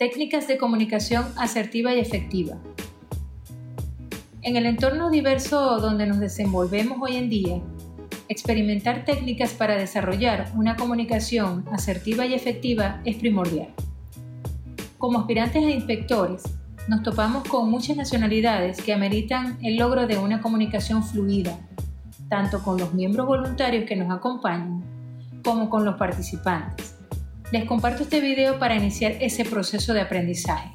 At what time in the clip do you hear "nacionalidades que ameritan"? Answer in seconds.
17.98-19.58